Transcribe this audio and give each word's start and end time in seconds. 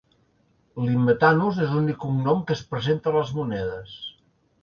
"Limetanus" 0.83 1.59
és 1.65 1.75
l'únic 1.75 1.99
cognom 2.05 2.41
que 2.47 2.57
es 2.59 2.65
presenta 2.73 3.13
a 3.13 3.15
les 3.17 3.35
monedes. 3.41 3.93